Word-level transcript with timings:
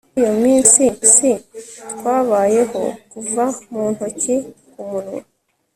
Muri 0.05 0.17
iyo 0.21 0.33
minsi 0.43 0.83
twabayeho 1.93 2.81
kuva 3.11 3.45
mu 3.71 3.83
ntoki 3.93 4.35
ku 4.71 4.81
munwa 4.89 5.21